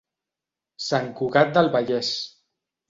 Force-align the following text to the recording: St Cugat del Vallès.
St 0.85 1.11
Cugat 1.21 1.55
del 1.59 1.73
Vallès. 1.77 2.13